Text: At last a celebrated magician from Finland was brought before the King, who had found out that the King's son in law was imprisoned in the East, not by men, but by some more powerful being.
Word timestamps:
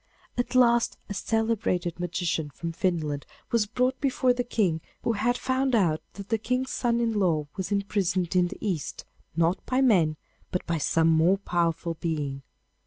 At 0.35 0.55
last 0.55 0.97
a 1.09 1.13
celebrated 1.13 1.99
magician 1.99 2.49
from 2.49 2.71
Finland 2.71 3.27
was 3.51 3.67
brought 3.67 4.01
before 4.01 4.33
the 4.33 4.43
King, 4.43 4.81
who 5.03 5.11
had 5.11 5.37
found 5.37 5.75
out 5.75 6.01
that 6.13 6.29
the 6.29 6.39
King's 6.39 6.71
son 6.71 6.99
in 6.99 7.13
law 7.13 7.45
was 7.55 7.71
imprisoned 7.71 8.35
in 8.35 8.47
the 8.47 8.57
East, 8.59 9.05
not 9.35 9.63
by 9.67 9.79
men, 9.79 10.17
but 10.49 10.65
by 10.65 10.79
some 10.79 11.07
more 11.09 11.37
powerful 11.37 11.97
being. 12.01 12.41